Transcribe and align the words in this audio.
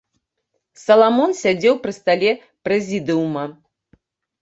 Саламон 0.83 1.35
сядзеў 1.41 1.79
пры 1.85 1.91
стале 1.99 2.35
прэзідыума. 2.67 3.49